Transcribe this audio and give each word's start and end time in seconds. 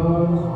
Oh. 0.00 0.47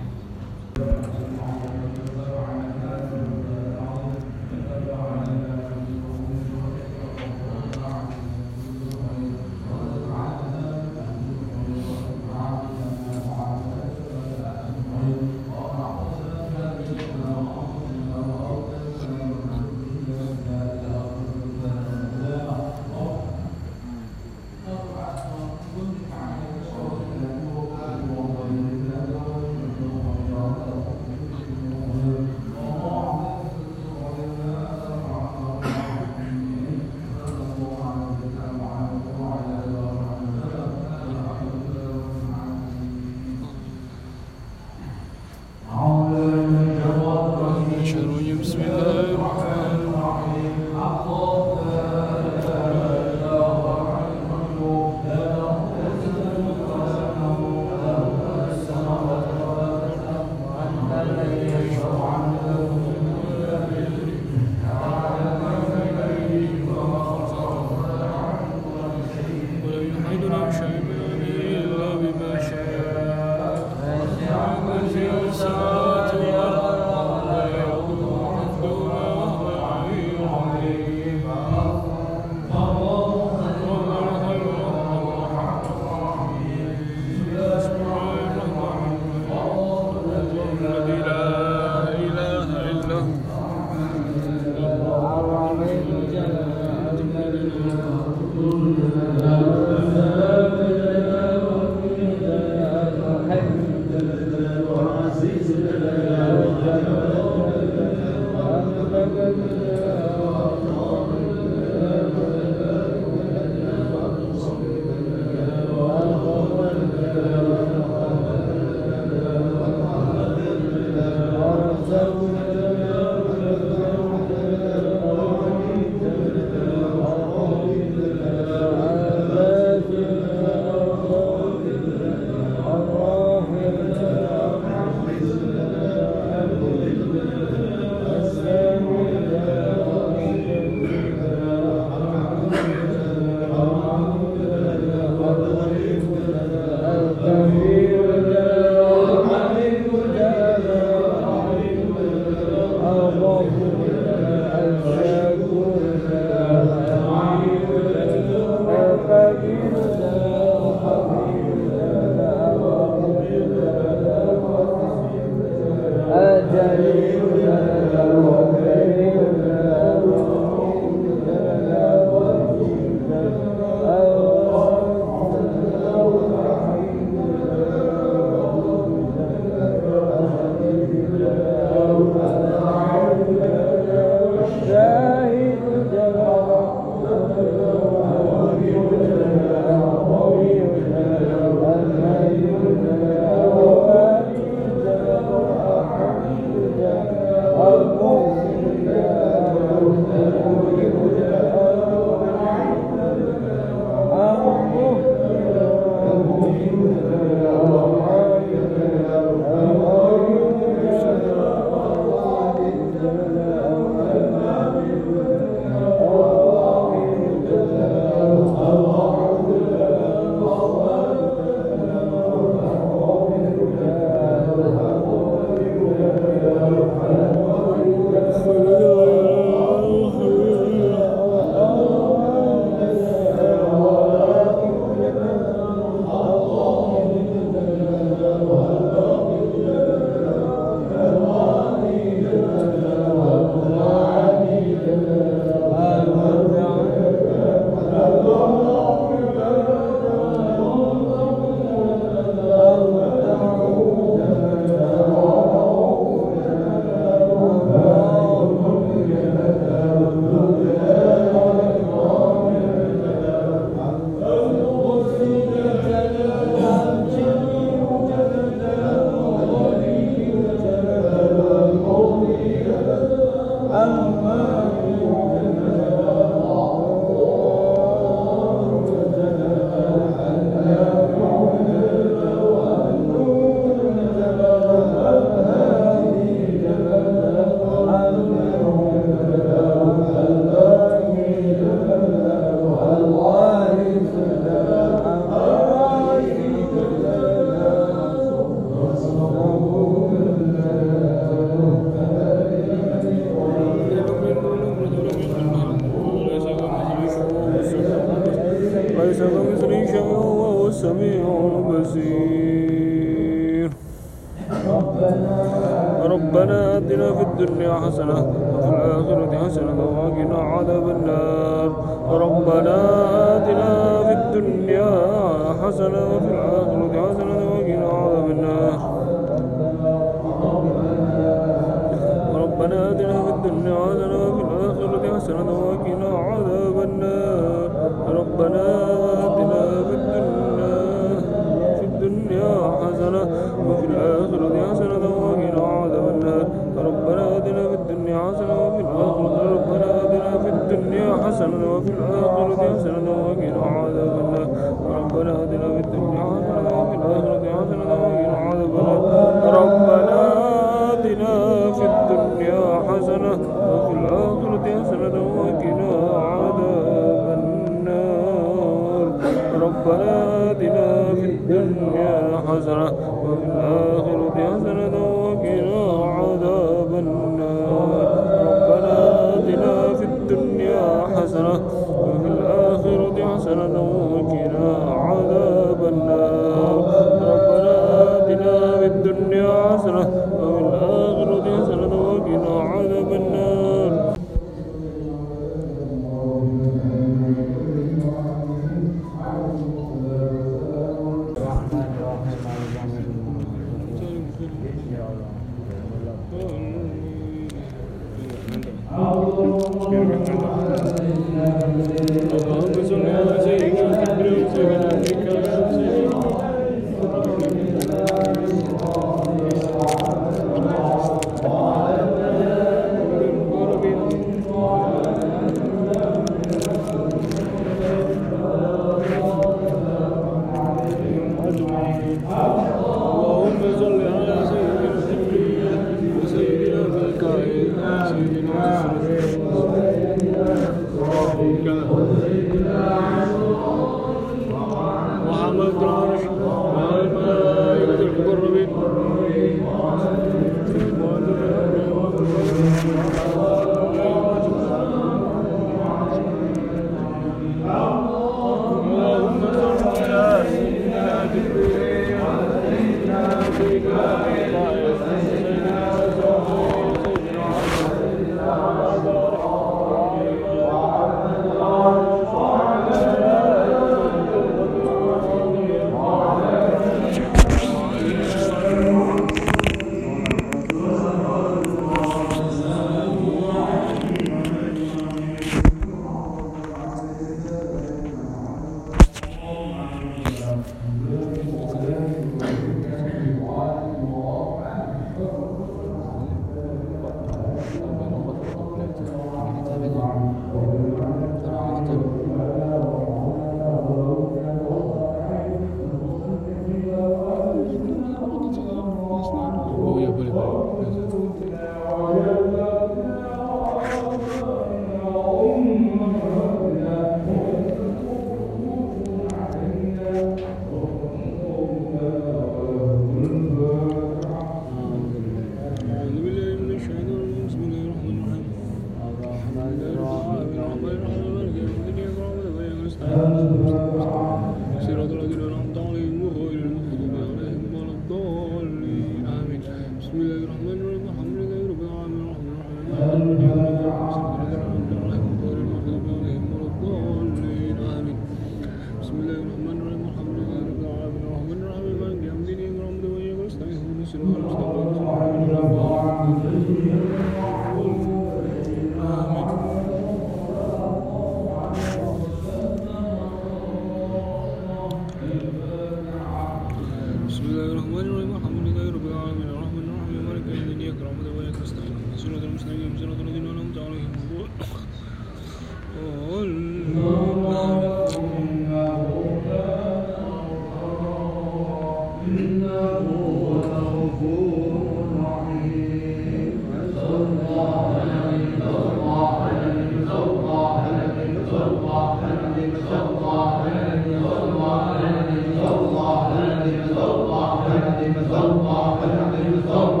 what 599.01 599.17
happened 599.17 599.47
in 599.47 599.61
the 599.61 599.67
song. 599.67 600.00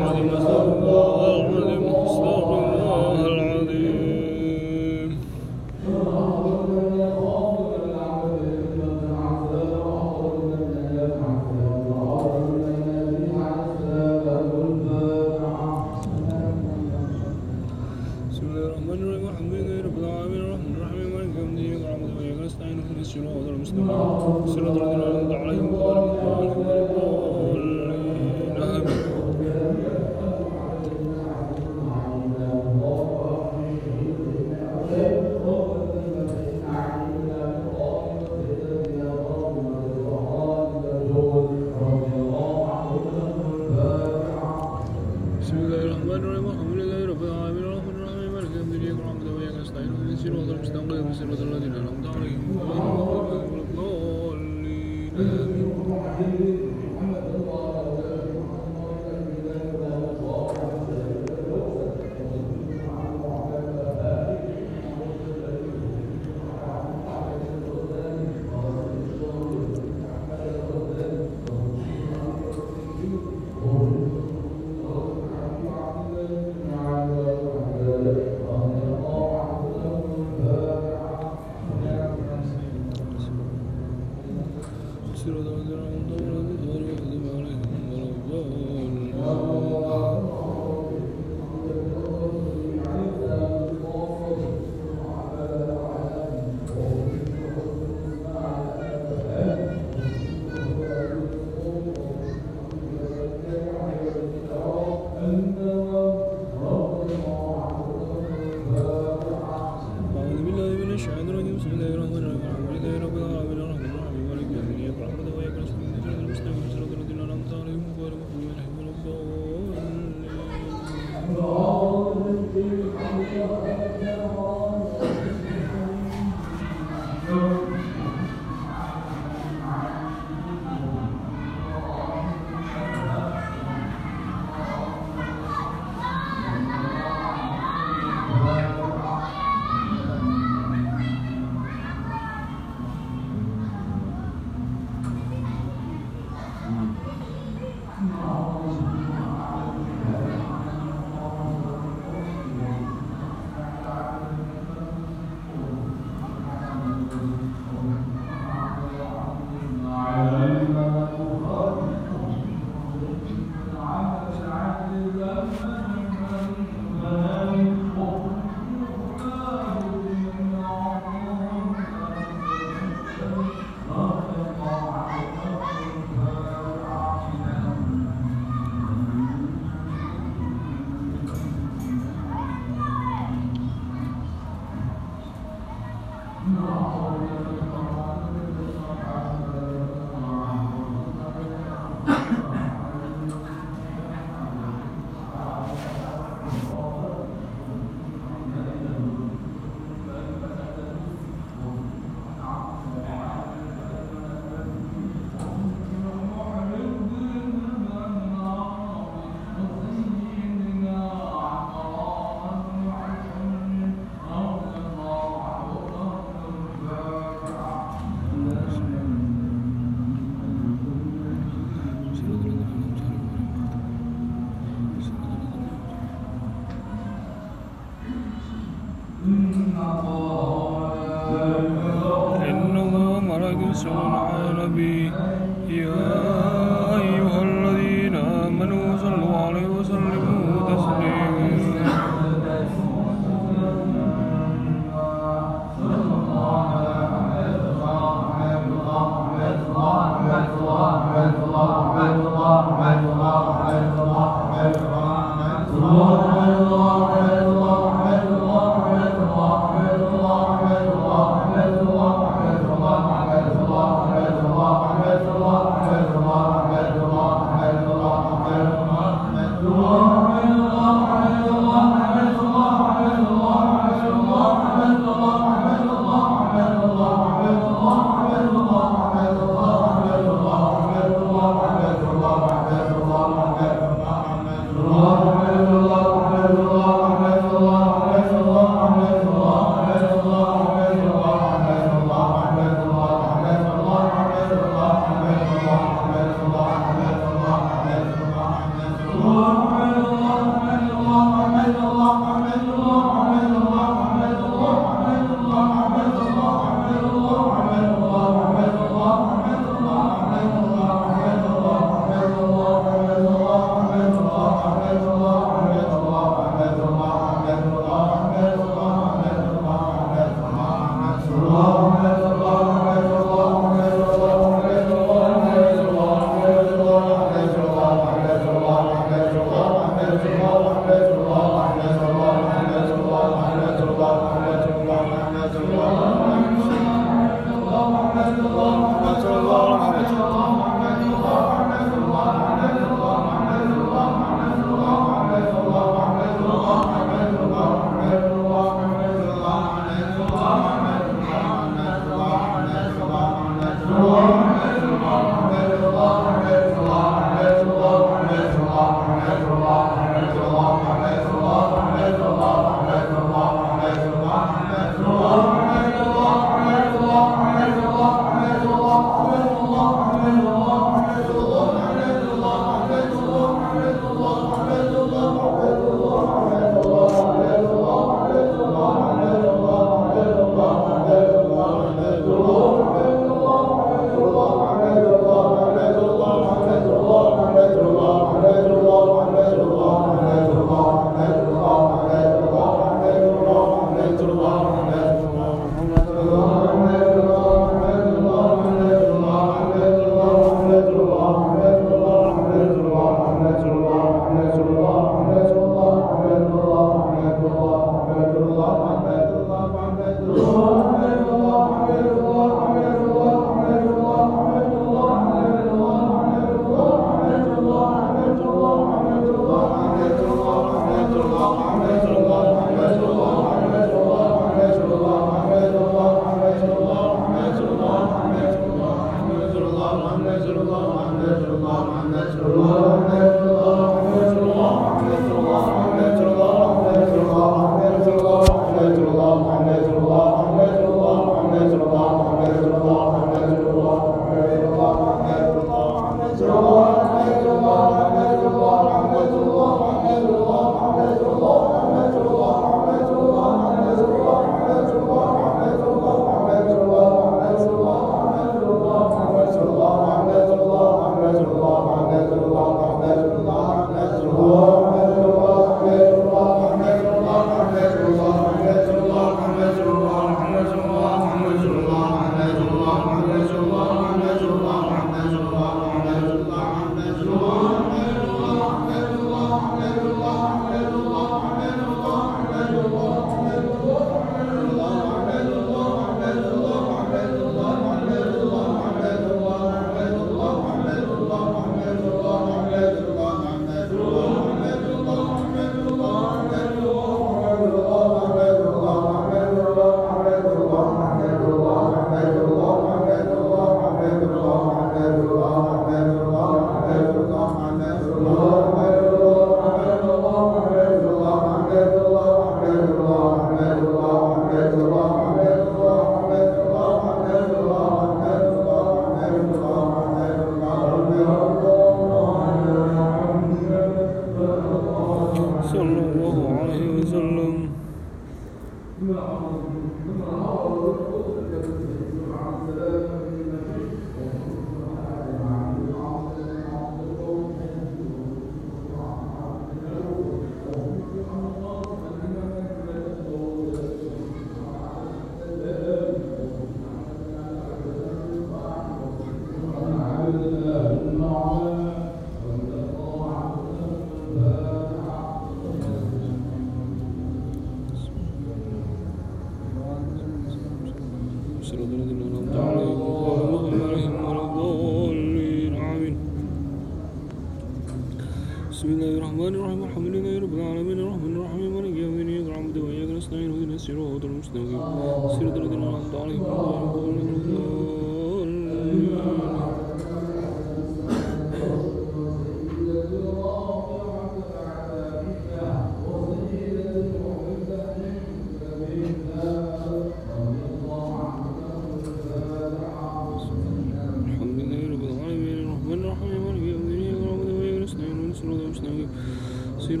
Xuyên. 599.86 600.00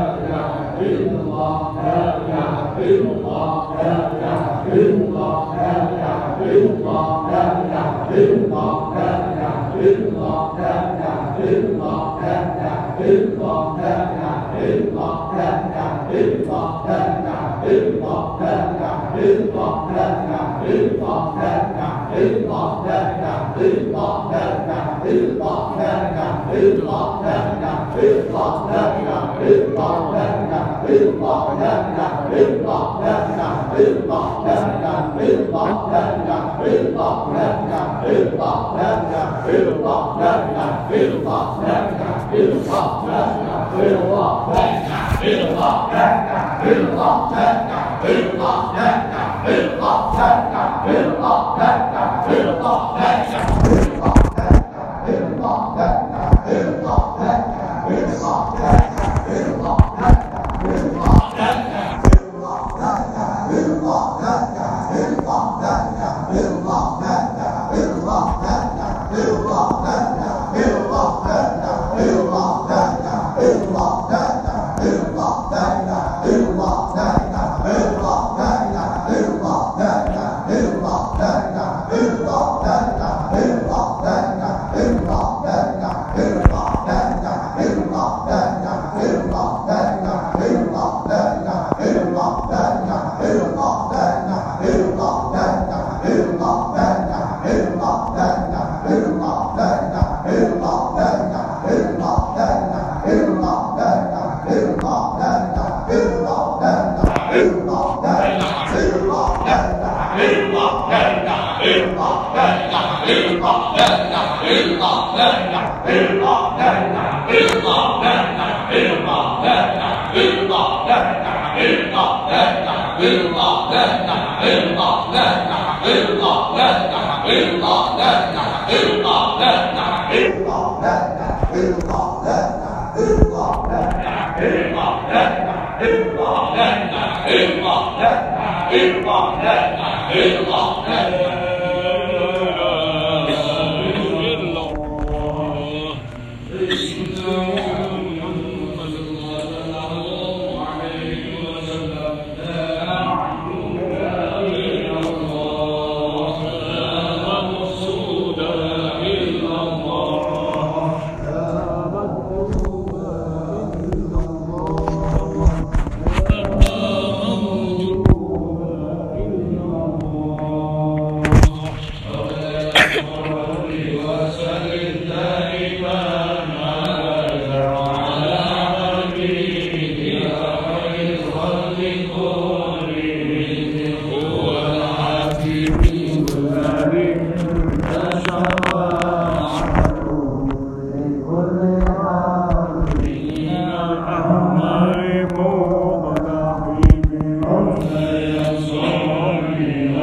Hallelujah. 26.51 27.11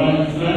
one, 0.09 0.48